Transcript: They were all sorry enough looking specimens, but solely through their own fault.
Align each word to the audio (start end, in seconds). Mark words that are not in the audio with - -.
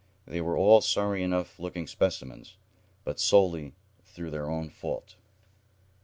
They 0.25 0.41
were 0.41 0.57
all 0.57 0.81
sorry 0.81 1.21
enough 1.21 1.59
looking 1.59 1.85
specimens, 1.85 2.57
but 3.03 3.19
solely 3.19 3.75
through 4.03 4.31
their 4.31 4.49
own 4.49 4.71
fault. 4.71 5.15